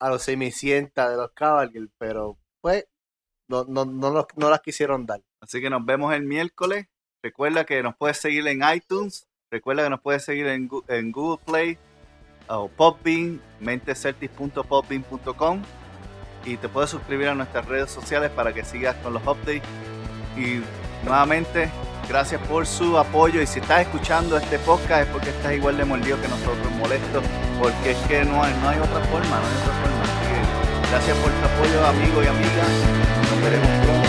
a 0.00 0.10
los 0.10 0.22
semicientas 0.22 1.10
de 1.10 1.16
los 1.16 1.32
Cavaliers, 1.32 1.90
pero 1.98 2.38
pues 2.60 2.86
no, 3.48 3.64
no, 3.64 3.84
no, 3.84 4.26
no 4.36 4.50
las 4.50 4.60
quisieron 4.60 5.06
dar. 5.06 5.22
Así 5.40 5.60
que 5.60 5.70
nos 5.70 5.84
vemos 5.84 6.14
el 6.14 6.22
miércoles. 6.22 6.86
Recuerda 7.22 7.64
que 7.64 7.82
nos 7.82 7.96
puedes 7.96 8.18
seguir 8.18 8.46
en 8.46 8.62
iTunes. 8.74 9.26
Recuerda 9.50 9.84
que 9.84 9.90
nos 9.90 10.00
puedes 10.00 10.24
seguir 10.24 10.46
en, 10.46 10.68
en 10.88 11.10
Google 11.10 11.42
Play 11.44 11.78
o 12.48 12.68
Popbean, 12.68 13.42
mentecertis.popbean.com 13.60 15.62
y 16.44 16.56
te 16.56 16.68
puedes 16.68 16.90
suscribir 16.90 17.28
a 17.28 17.34
nuestras 17.34 17.66
redes 17.66 17.90
sociales 17.90 18.30
para 18.30 18.54
que 18.54 18.64
sigas 18.64 18.94
con 18.96 19.12
los 19.12 19.22
updates 19.26 19.62
Y 20.36 20.62
nuevamente, 21.04 21.68
gracias 22.08 22.40
por 22.42 22.66
su 22.66 22.96
apoyo. 22.98 23.40
Y 23.42 23.46
si 23.46 23.60
estás 23.60 23.82
escuchando 23.82 24.36
este 24.36 24.58
podcast 24.60 25.02
es 25.02 25.08
porque 25.08 25.30
estás 25.30 25.52
igual 25.52 25.76
de 25.76 25.84
mordido 25.84 26.20
que 26.20 26.28
nosotros, 26.28 26.70
molesto, 26.78 27.22
porque 27.60 27.92
es 27.92 27.98
que 28.08 28.24
no 28.24 28.42
hay, 28.42 28.52
no 28.62 28.68
hay 28.68 28.78
otra 28.78 29.00
forma, 29.06 29.28
no 29.28 29.46
hay 29.46 29.56
otra 29.62 29.74
forma. 29.82 30.02
Que 30.22 30.90
gracias 30.90 31.16
por 31.18 31.30
tu 31.30 31.44
apoyo, 31.46 31.86
amigos 31.86 32.24
y 32.24 32.28
amigas. 32.28 32.68
Nos 33.30 33.42
veremos 33.42 33.70
pronto. 33.84 34.08